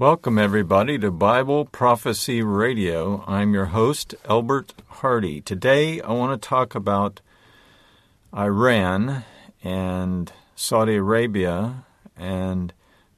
[0.00, 3.24] Welcome, everybody, to Bible Prophecy Radio.
[3.26, 5.40] I'm your host, Elbert Hardy.
[5.40, 7.20] Today, I want to talk about
[8.32, 9.24] Iran
[9.64, 11.84] and Saudi Arabia
[12.16, 12.72] and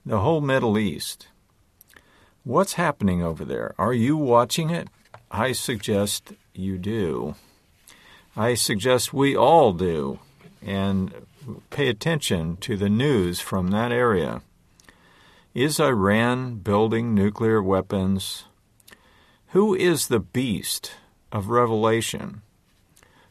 [0.07, 1.29] the whole Middle East.
[2.45, 3.75] What's happening over there?
[3.77, 4.89] Are you watching it?
[5.31, 7.35] I suggest you do.
[8.35, 10.19] I suggest we all do
[10.63, 11.13] and
[11.69, 14.41] pay attention to the news from that area.
[15.53, 18.45] Is Iran building nuclear weapons?
[19.49, 20.93] Who is the beast
[21.33, 22.43] of Revelation?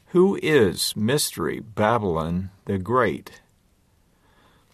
[0.07, 3.39] Who is Mystery Babylon the Great?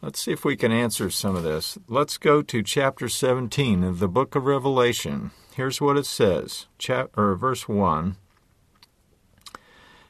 [0.02, 1.78] Let's see if we can answer some of this.
[1.88, 5.30] Let's go to chapter 17 of the book of Revelation.
[5.56, 8.16] Here's what it says, chapter, verse 1.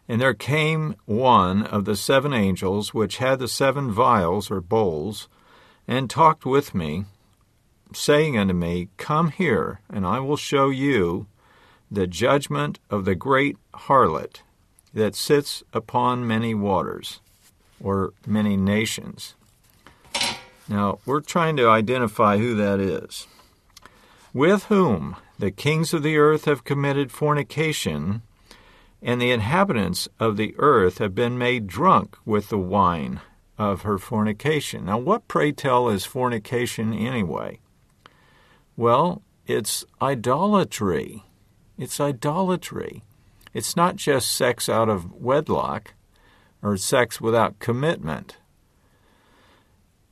[0.08, 5.28] And there came one of the seven angels which had the seven vials or bowls,
[5.86, 7.04] and talked with me
[7.94, 11.28] saying unto me, Come here, and I will show you
[11.92, 14.42] the judgment of the great harlot
[14.94, 17.20] that sits upon many waters,
[17.80, 19.36] or many nations.
[20.68, 23.28] Now, we're trying to identify who that is.
[24.34, 28.22] With whom the kings of the earth have committed fornication,
[29.02, 33.22] and the inhabitants of the earth have been made drunk with the wine
[33.58, 34.86] of her fornication.
[34.86, 37.60] Now, what, pray tell, is fornication anyway?
[38.78, 41.24] Well, it's idolatry.
[41.78, 43.04] It's idolatry.
[43.54, 45.94] It's not just sex out of wedlock
[46.62, 48.38] or sex without commitment.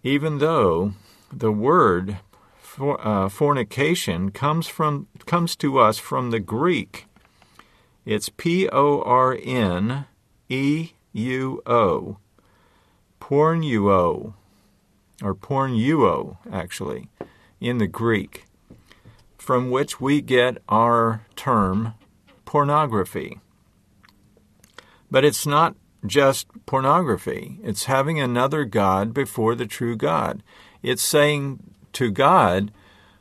[0.02, 0.94] Even though
[1.32, 2.20] the word
[2.58, 7.06] for, uh, fornication comes from comes to us from the Greek.
[8.06, 10.06] It's P O R N
[10.48, 12.18] E U O,
[13.20, 14.34] pornuo,
[15.22, 17.10] or pornuo actually,
[17.60, 18.46] in the Greek
[19.44, 21.94] from which we get our term
[22.46, 23.42] pornography.
[25.12, 30.42] But it's not just pornography, it's having another God before the true God.
[30.82, 31.60] It's saying
[31.92, 32.72] to God,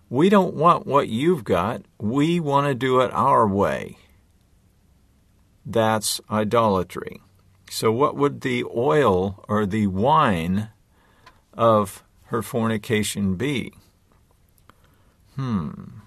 [0.09, 3.99] we don't want what you've got, we want to do it our way.
[5.67, 7.21] That's idolatry.
[7.69, 10.69] So, what would the oil or the wine
[11.53, 13.73] of her fornication be?
[15.35, 16.03] Hmm.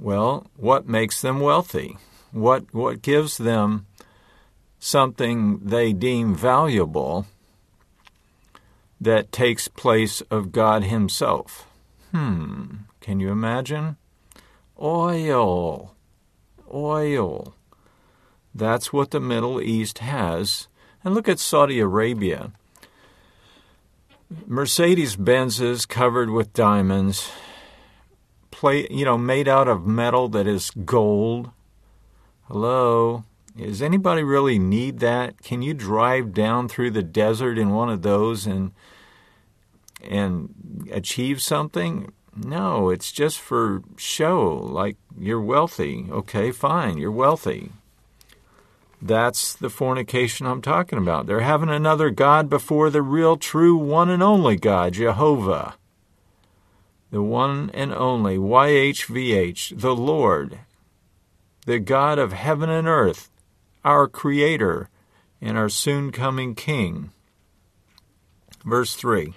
[0.00, 1.98] Well, what makes them wealthy?
[2.32, 3.86] What, what gives them
[4.78, 7.26] something they deem valuable
[8.98, 11.66] that takes place of God Himself?
[12.12, 13.98] Hmm, can you imagine?
[14.80, 15.94] Oil.
[16.72, 17.54] Oil.
[18.54, 20.68] That's what the Middle East has.
[21.04, 22.52] And look at Saudi Arabia.
[24.46, 27.30] Mercedes Benzes covered with diamonds,
[28.60, 31.50] play, you know, made out of metal that is gold.
[32.46, 33.24] Hello?
[33.56, 35.42] Does anybody really need that?
[35.42, 38.72] Can you drive down through the desert in one of those and
[40.02, 42.12] and achieve something?
[42.36, 46.06] No, it's just for show, like you're wealthy.
[46.10, 47.72] Okay, fine, you're wealthy.
[49.00, 51.26] That's the fornication I'm talking about.
[51.26, 55.76] They're having another God before the real, true, one and only God, Jehovah
[57.10, 60.60] the one and only YHVH, the Lord,
[61.66, 63.30] the God of heaven and earth,
[63.84, 64.88] our Creator,
[65.40, 67.10] and our soon coming King.
[68.64, 69.32] Verse 3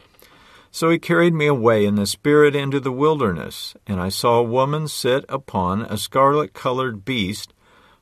[0.69, 4.43] So he carried me away in the Spirit into the wilderness, and I saw a
[4.43, 7.53] woman sit upon a scarlet colored beast,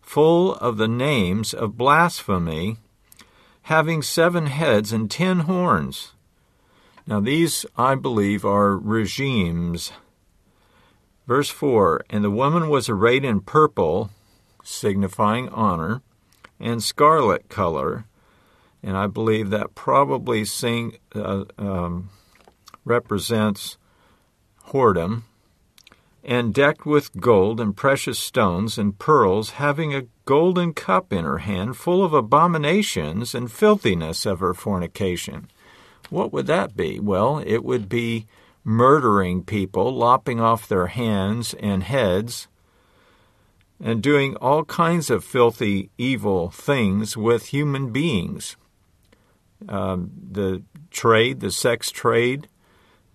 [0.01, 2.77] full of the names of blasphemy,
[3.63, 6.11] having seven heads and ten horns
[7.11, 9.91] now, these, I believe, are regimes.
[11.27, 14.11] Verse 4 And the woman was arrayed in purple,
[14.63, 16.01] signifying honor,
[16.57, 18.05] and scarlet color,
[18.81, 22.11] and I believe that probably sing, uh, um,
[22.85, 23.77] represents
[24.67, 25.24] whoredom,
[26.24, 31.39] and decked with gold and precious stones and pearls, having a golden cup in her
[31.39, 35.50] hand full of abominations and filthiness of her fornication.
[36.12, 37.00] What would that be?
[37.00, 38.28] Well, it would be
[38.66, 42.50] murdering people, lopping off their hands and heads,
[43.81, 48.58] and doing all kinds of filthy, evil things with human beings.
[49.69, 52.50] Um, the trade, the sex trade,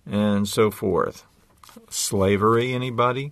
[0.03, 1.23] and so forth.
[1.91, 3.31] Slavery, anybody?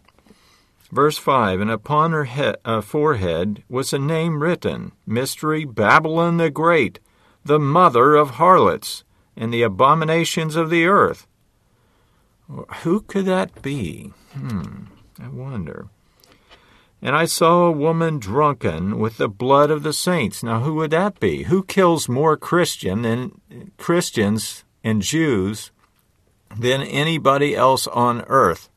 [0.91, 6.99] Verse 5 And upon her uh, forehead was a name written Mystery Babylon the Great,
[7.43, 9.03] the mother of harlots
[9.35, 11.27] and the abominations of the earth.
[12.83, 14.11] Who could that be?
[14.33, 14.85] Hmm,
[15.21, 15.87] I wonder.
[17.01, 20.43] And I saw a woman drunken with the blood of the saints.
[20.43, 21.43] Now, who would that be?
[21.43, 23.41] Who kills more Christian than
[23.77, 25.71] Christians and Jews
[26.57, 28.69] than anybody else on earth?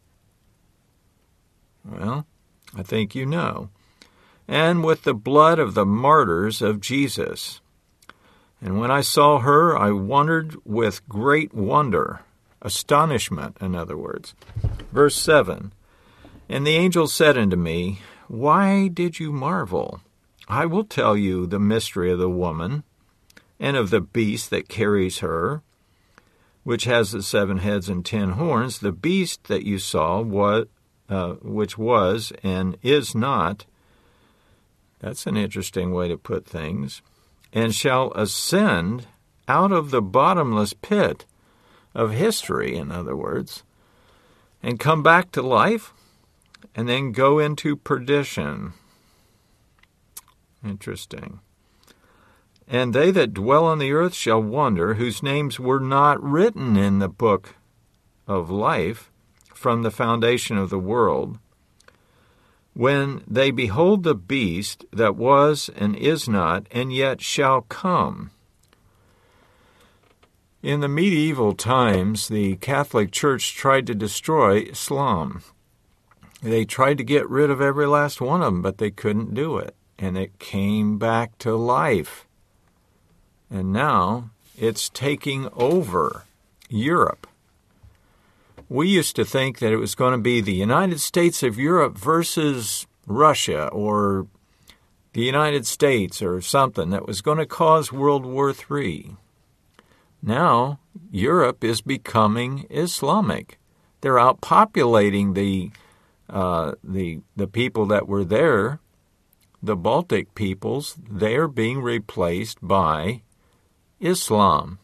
[1.84, 2.26] Well,
[2.76, 3.70] I think you know.
[4.46, 7.60] And with the blood of the martyrs of Jesus.
[8.60, 12.20] And when I saw her, I wondered with great wonder,
[12.60, 14.34] astonishment, in other words.
[14.92, 15.72] Verse 7
[16.48, 20.00] And the angel said unto me, Why did you marvel?
[20.48, 22.82] I will tell you the mystery of the woman
[23.60, 25.62] and of the beast that carries her,
[26.64, 28.78] which has the seven heads and ten horns.
[28.80, 30.68] The beast that you saw, what,
[31.08, 33.66] uh, which was and is not,
[34.98, 37.02] that's an interesting way to put things
[37.52, 39.06] and shall ascend
[39.46, 41.24] out of the bottomless pit
[41.94, 43.62] of history, in other words,
[44.62, 45.92] and come back to life
[46.74, 48.72] and then go into perdition.
[50.64, 51.40] Interesting.
[52.66, 56.98] And they that dwell on the earth shall wonder, whose names were not written in
[56.98, 57.54] the book
[58.26, 59.10] of life
[59.54, 61.38] from the foundation of the world
[62.78, 68.30] when they behold the beast that was and is not, and yet shall come.
[70.62, 75.42] In the medieval times, the Catholic Church tried to destroy Islam.
[76.40, 79.58] They tried to get rid of every last one of them, but they couldn't do
[79.58, 79.74] it.
[79.98, 82.28] And it came back to life.
[83.50, 86.26] And now it's taking over
[86.68, 87.26] Europe
[88.68, 91.96] we used to think that it was going to be the United States of Europe
[91.96, 94.26] versus Russia or
[95.14, 99.16] the United States or something that was going to cause World War III.
[100.22, 100.80] Now,
[101.10, 103.58] Europe is becoming Islamic.
[104.00, 105.70] They're outpopulating the,
[106.28, 108.80] uh, the, the people that were there,
[109.62, 110.96] the Baltic peoples.
[111.10, 113.22] They're being replaced by
[113.98, 114.78] Islam.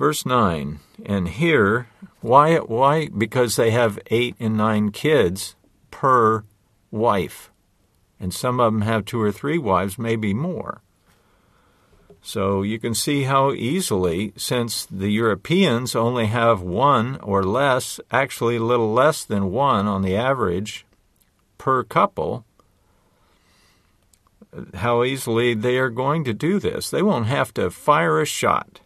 [0.00, 1.86] Verse 9, and here,
[2.22, 3.08] why, why?
[3.08, 5.56] Because they have eight and nine kids
[5.90, 6.42] per
[6.90, 7.50] wife.
[8.18, 10.80] And some of them have two or three wives, maybe more.
[12.22, 18.56] So you can see how easily, since the Europeans only have one or less, actually
[18.56, 20.86] a little less than one on the average
[21.58, 22.46] per couple,
[24.76, 26.88] how easily they are going to do this.
[26.88, 28.80] They won't have to fire a shot.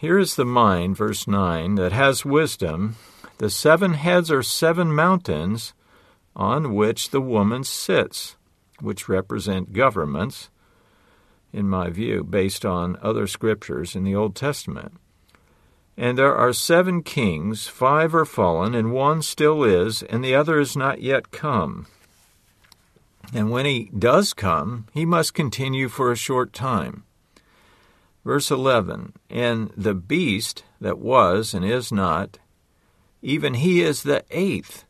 [0.00, 2.96] Here is the mind, verse 9, that has wisdom.
[3.36, 5.74] The seven heads are seven mountains
[6.34, 8.36] on which the woman sits,
[8.80, 10.48] which represent governments,
[11.52, 14.94] in my view, based on other scriptures in the Old Testament.
[15.98, 20.58] And there are seven kings, five are fallen, and one still is, and the other
[20.58, 21.88] is not yet come.
[23.34, 27.04] And when he does come, he must continue for a short time.
[28.24, 32.38] Verse 11 And the beast that was and is not,
[33.22, 34.84] even he is the eighth,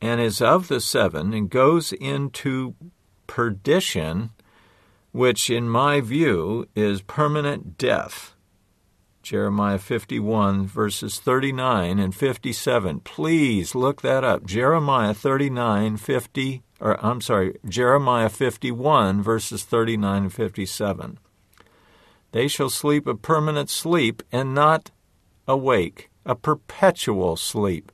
[0.00, 2.74] and is of the seven, and goes into
[3.26, 4.30] perdition,
[5.12, 8.34] which in my view is permanent death.
[9.22, 13.00] Jeremiah 51, verses 39 and 57.
[13.00, 14.46] Please look that up.
[14.46, 21.18] Jeremiah 39, 50, or I'm sorry, Jeremiah 51, verses 39 and 57.
[22.32, 24.90] They shall sleep a permanent sleep and not
[25.46, 27.90] awake, a perpetual sleep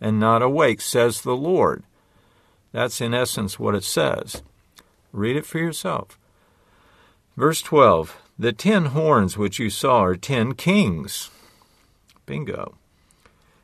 [0.00, 1.84] and not awake, says the Lord.
[2.72, 4.42] That's in essence what it says.
[5.12, 6.18] Read it for yourself.
[7.36, 11.30] Verse 12 The ten horns which you saw are ten kings.
[12.26, 12.76] Bingo.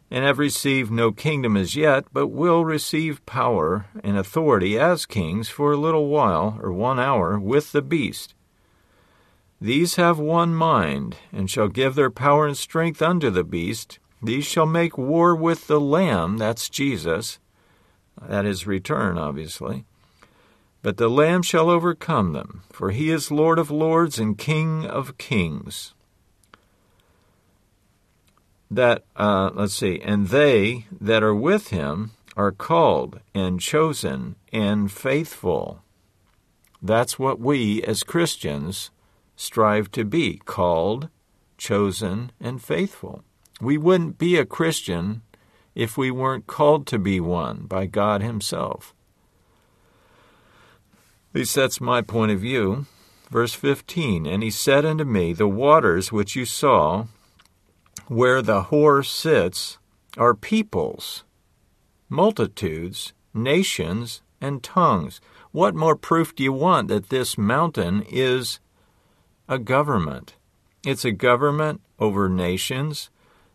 [0.08, 5.48] And have received no kingdom as yet, but will receive power and authority as kings
[5.48, 8.35] for a little while, or one hour, with the beast.
[9.60, 13.98] These have one mind, and shall give their power and strength unto the beast.
[14.22, 17.38] These shall make war with the Lamb, that's Jesus,
[18.28, 19.84] at his return, obviously.
[20.82, 25.18] But the Lamb shall overcome them, for he is Lord of lords and King of
[25.18, 25.94] kings.
[28.70, 34.92] That, uh, let's see, and they that are with him are called and chosen and
[34.92, 35.82] faithful.
[36.82, 38.90] That's what we as Christians
[39.36, 41.08] strive to be called,
[41.58, 43.22] chosen, and faithful.
[43.60, 45.22] We wouldn't be a Christian
[45.74, 48.94] if we weren't called to be one by God Himself.
[51.30, 52.86] At least that's my point of view.
[53.30, 57.06] Verse 15 And He said unto me, The waters which you saw,
[58.08, 59.78] where the whore sits
[60.16, 61.24] are peoples,
[62.08, 65.20] multitudes, nations, and tongues.
[65.52, 68.60] What more proof do you want that this mountain is
[69.48, 70.34] a government?
[70.84, 73.10] It's a government over nations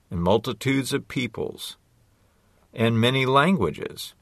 [0.10, 1.78] and multitudes of peoples
[2.74, 4.14] and many languages.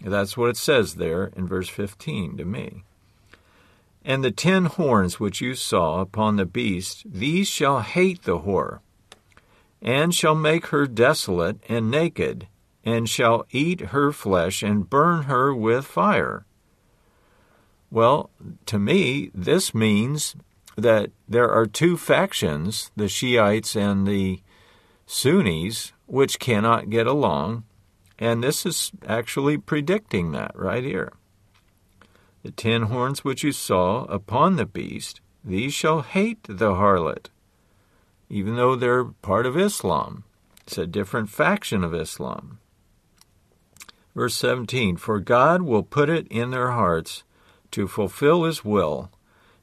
[0.00, 2.84] That's what it says there in verse 15 to me.
[4.04, 8.80] And the ten horns which you saw upon the beast, these shall hate the whore,
[9.80, 12.46] and shall make her desolate and naked,
[12.84, 16.44] and shall eat her flesh and burn her with fire.
[17.90, 18.28] Well,
[18.66, 20.36] to me, this means
[20.76, 24.40] that there are two factions, the Shiites and the
[25.06, 27.64] Sunnis, which cannot get along,
[28.18, 31.12] and this is actually predicting that right here.
[32.42, 37.28] The ten horns which you saw upon the beast, these shall hate the harlot,
[38.28, 40.24] even though they're part of Islam.
[40.66, 42.58] It's a different faction of Islam.
[44.14, 47.24] Verse 17 For God will put it in their hearts
[47.72, 49.10] to fulfill his will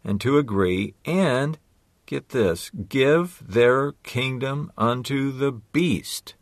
[0.04, 1.58] and to agree and,
[2.06, 6.36] get this, give their kingdom unto the beast.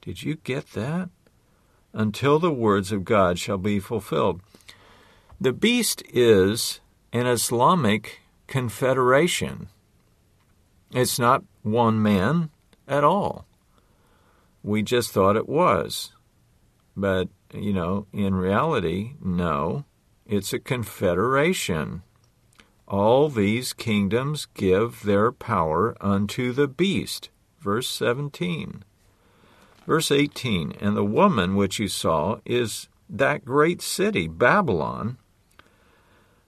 [0.00, 1.10] Did you get that?
[1.92, 4.40] until the words of God shall be fulfilled.
[5.40, 6.80] The beast is
[7.12, 9.68] an Islamic confederation.
[10.92, 12.50] It's not one man
[12.86, 13.46] at all.
[14.62, 16.12] We just thought it was.
[16.96, 19.84] But, you know, in reality, no,
[20.30, 22.02] it's a confederation.
[22.86, 27.30] All these kingdoms give their power unto the beast.
[27.58, 28.84] Verse 17.
[29.88, 35.18] Verse 18 And the woman which you saw is that great city, Babylon,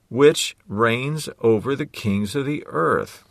[0.07, 3.25] which reigns over the kings of the earth.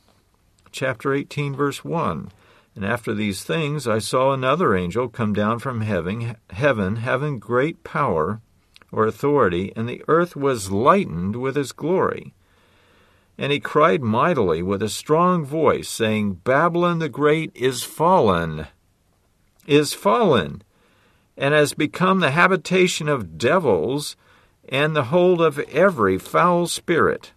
[0.71, 2.31] Chapter 18, verse 1.
[2.75, 7.85] And after these things I saw another angel come down from heaven, heaven having great
[7.85, 8.43] power
[8.93, 12.35] or authority, and the earth was lightened with his glory.
[13.37, 18.69] And he cried mightily with a strong voice, saying, Babylon the Great is fallen
[19.67, 20.63] is fallen
[21.37, 24.17] and has become the habitation of devils
[24.69, 27.33] and the hold of every foul spirit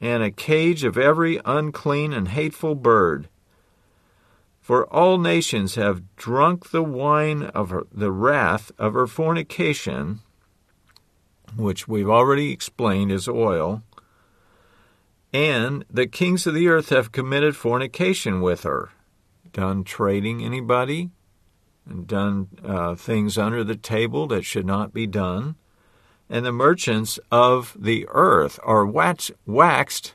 [0.00, 3.28] and a cage of every unclean and hateful bird.
[4.60, 10.20] For all nations have drunk the wine of her, the wrath of her fornication,
[11.56, 13.82] which we've already explained is oil,
[15.32, 18.90] and the kings of the earth have committed fornication with her.
[19.52, 21.10] Done trading anybody?
[21.86, 25.56] and done uh, things under the table that should not be done.
[26.28, 30.14] And the merchants of the earth are waxed, waxed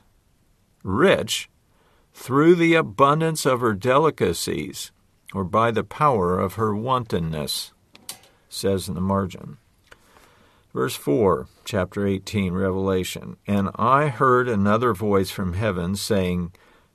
[0.82, 1.48] rich
[2.12, 4.90] through the abundance of her delicacies,
[5.32, 7.72] or by the power of her wantonness,
[8.48, 9.58] says in the margin.
[10.78, 13.36] Verse 4, chapter 18, Revelation.
[13.48, 16.52] And I heard another voice from heaven saying,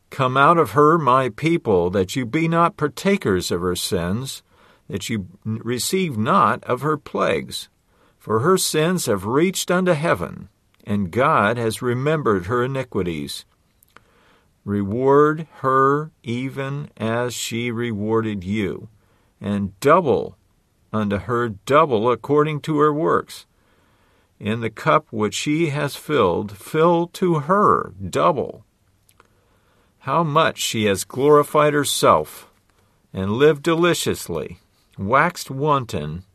[0.09, 4.41] Come out of her, my people, that you be not partakers of her sins
[4.87, 7.67] that you receive not of her plagues.
[8.17, 10.47] For her sins have reached unto heaven,
[10.85, 13.43] and God has remembered her iniquities.
[14.63, 18.87] Reward her even as she rewarded you,
[19.41, 20.37] and double
[20.93, 23.45] unto her double according to her works.
[24.43, 28.65] In the cup which she has filled, fill to her double.
[29.99, 32.51] How much she has glorified herself
[33.13, 34.59] and lived deliciously
[34.97, 36.25] waxed wanton,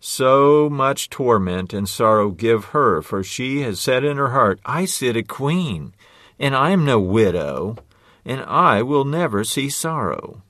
[0.00, 4.84] so much torment and sorrow give her, for she has said in her heart, I
[4.84, 5.94] sit a queen,
[6.40, 7.76] and I am no widow,
[8.24, 10.42] and I will never see sorrow.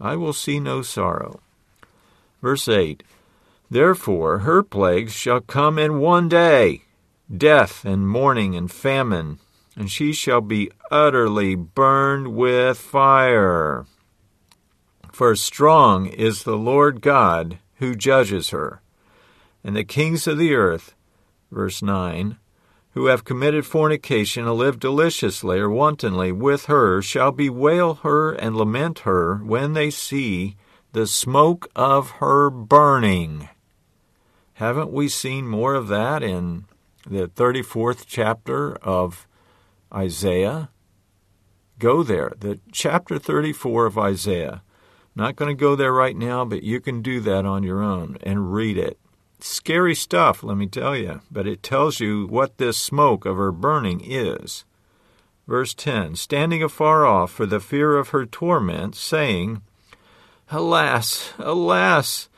[0.00, 1.40] I will see no sorrow.
[2.40, 3.02] Verse 8
[3.70, 6.82] Therefore her plagues shall come in one day
[7.34, 9.38] death and mourning and famine,
[9.74, 13.86] and she shall be utterly burned with fire.
[15.10, 18.80] For strong is the Lord God who judges her.
[19.64, 20.94] And the kings of the earth,
[21.50, 22.38] verse 9,
[22.92, 28.56] who have committed fornication and lived deliciously or wantonly with her, shall bewail her and
[28.56, 30.56] lament her when they see
[30.92, 33.48] the smoke of her burning.
[34.56, 36.64] Haven't we seen more of that in
[37.06, 39.26] the 34th chapter of
[39.92, 40.70] Isaiah?
[41.78, 44.62] Go there, the chapter 34 of Isaiah.
[45.14, 48.16] Not going to go there right now, but you can do that on your own
[48.22, 48.98] and read it.
[49.40, 53.52] Scary stuff, let me tell you, but it tells you what this smoke of her
[53.52, 54.64] burning is.
[55.46, 59.60] Verse 10 Standing afar off for the fear of her torment, saying,
[60.50, 62.30] Alas, alas,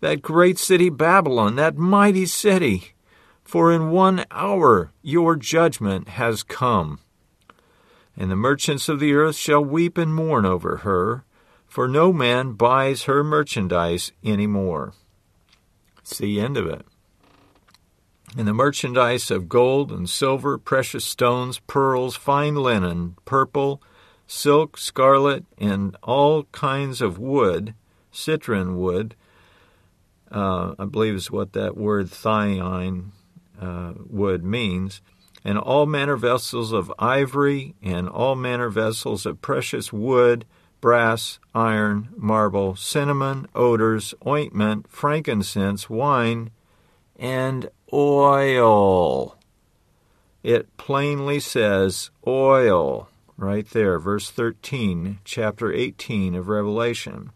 [0.00, 2.94] that great city Babylon, that mighty city,
[3.42, 7.00] for in one hour your judgment has come.
[8.16, 11.24] And the merchants of the earth shall weep and mourn over her,
[11.66, 14.94] for no man buys her merchandise any more.
[16.00, 16.86] It's the end of it.
[18.36, 23.82] And the merchandise of gold and silver, precious stones, pearls, fine linen, purple,
[24.26, 27.74] silk, scarlet, and all kinds of wood,
[28.10, 29.14] citron wood,
[30.30, 33.12] uh, I believe is what that word thyine
[33.60, 35.00] uh, wood means,
[35.44, 40.44] and all manner vessels of ivory, and all manner vessels of precious wood,
[40.80, 46.50] brass, iron, marble, cinnamon, odors, ointment, frankincense, wine,
[47.16, 49.36] and oil.
[50.42, 57.32] It plainly says oil right there, verse 13, chapter 18 of Revelation.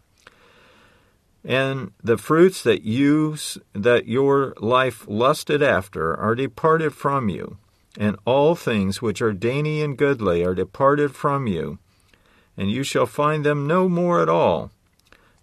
[1.45, 3.37] And the fruits that you
[3.73, 7.59] that your life lusted after are departed from you,
[7.99, 11.79] and all things which are dainty and goodly are departed from you,
[12.57, 14.71] and you shall find them no more at all.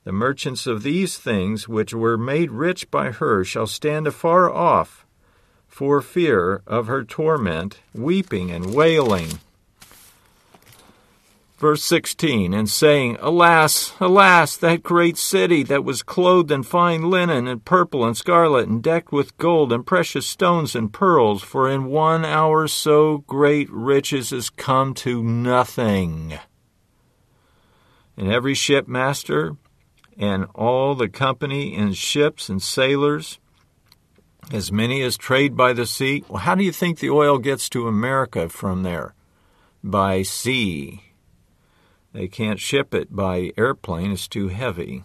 [0.05, 5.05] The merchants of these things which were made rich by her shall stand afar off
[5.67, 9.39] for fear of her torment, weeping and wailing.
[11.59, 17.49] Verse 16, and saying, Alas, alas, that great city that was clothed in fine linen
[17.49, 21.87] and purple and scarlet and decked with gold and precious stones and pearls, for in
[21.87, 26.39] one hour so great riches is come to nothing.
[28.15, 29.57] And every shipmaster
[30.17, 33.37] and all the company in ships and sailors,
[34.49, 36.23] as many as trade by the sea.
[36.29, 39.13] Well, how do you think the oil gets to America from there?
[39.83, 41.03] By sea.
[42.13, 45.03] They can't ship it by airplane, it's too heavy.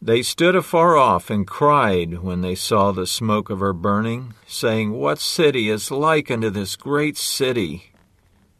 [0.00, 4.92] They stood afar off and cried when they saw the smoke of her burning, saying,
[4.92, 7.92] What city is like unto this great city?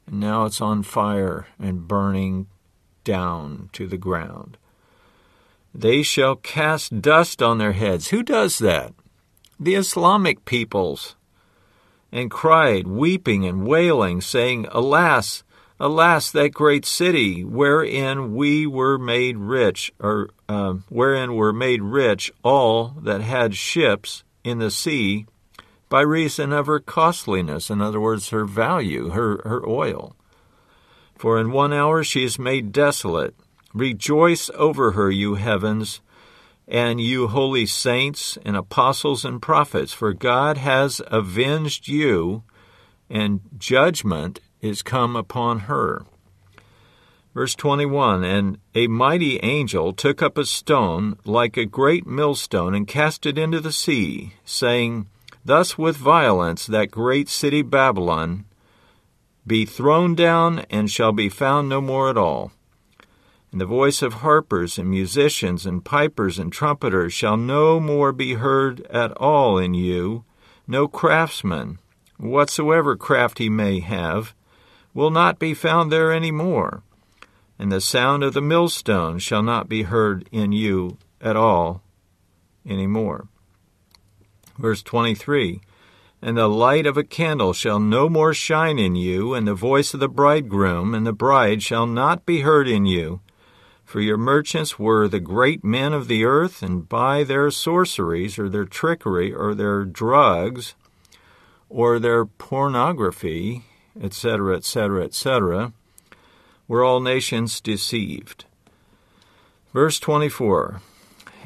[0.06, 2.46] And now it's on fire and burning
[3.04, 4.56] down to the ground.
[5.74, 8.08] They shall cast dust on their heads.
[8.08, 8.94] Who does that?
[9.60, 11.16] The Islamic peoples.
[12.10, 15.44] And cried, weeping and wailing, saying, Alas,
[15.78, 22.32] Alas, that great city wherein we were made rich, or uh, wherein were made rich
[22.42, 25.26] all that had ships in the sea
[25.88, 30.16] by reason of her costliness, in other words, her value, her, her oil.
[31.16, 33.34] For in one hour she is made desolate.
[33.74, 36.00] Rejoice over her, you heavens,
[36.66, 42.42] and you holy saints and apostles and prophets, for God has avenged you,
[43.08, 46.04] and judgment is come upon her.
[47.34, 52.88] Verse 21 And a mighty angel took up a stone like a great millstone and
[52.88, 55.06] cast it into the sea, saying,
[55.44, 58.46] Thus with violence that great city Babylon
[59.46, 62.52] be thrown down and shall be found no more at all.
[63.52, 68.34] And the voice of harpers and musicians and pipers and trumpeters shall no more be
[68.34, 70.24] heard at all in you,
[70.66, 71.78] no craftsman,
[72.18, 74.34] whatsoever craft he may have,
[74.96, 76.82] will not be found there any more,
[77.58, 81.82] and the sound of the millstone shall not be heard in you at all
[82.66, 83.28] any more.
[84.58, 85.60] Verse 23
[86.22, 89.92] And the light of a candle shall no more shine in you, and the voice
[89.92, 93.20] of the bridegroom and the bride shall not be heard in you.
[93.84, 98.48] For your merchants were the great men of the earth, and by their sorceries, or
[98.48, 100.74] their trickery, or their drugs,
[101.68, 103.62] or their pornography,
[104.00, 105.72] etc., etc., etc.,
[106.68, 108.44] were all nations deceived.
[109.72, 110.80] Verse 24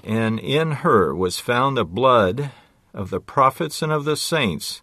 [0.04, 2.50] And in her was found the blood
[2.94, 4.82] of the prophets and of the saints,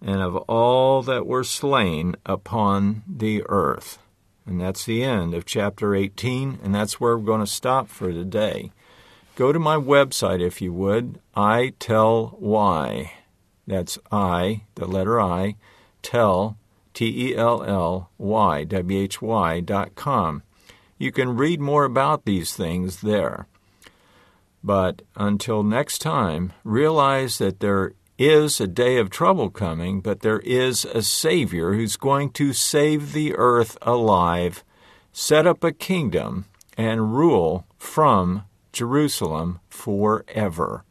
[0.00, 3.98] and of all that were slain upon the earth.
[4.46, 8.12] And that's the end of chapter 18, and that's where we're going to stop for
[8.12, 8.70] today.
[9.34, 11.20] Go to my website if you would.
[11.34, 13.12] I tell why.
[13.66, 15.56] That's I, the letter I,
[16.00, 16.56] tell
[16.96, 20.42] T E L L Y W H Y dot com.
[20.96, 23.46] You can read more about these things there.
[24.64, 30.38] But until next time, realize that there is a day of trouble coming, but there
[30.38, 34.64] is a Savior who's going to save the earth alive,
[35.12, 36.46] set up a kingdom,
[36.78, 40.82] and rule from Jerusalem forever.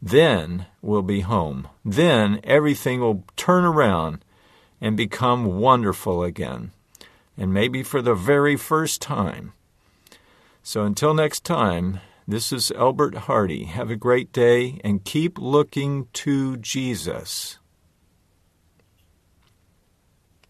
[0.00, 1.68] Then we'll be home.
[1.84, 4.24] Then everything will turn around
[4.80, 6.72] and become wonderful again,
[7.36, 9.52] and maybe for the very first time.
[10.62, 13.64] So until next time, this is Elbert Hardy.
[13.64, 17.58] Have a great day and keep looking to Jesus.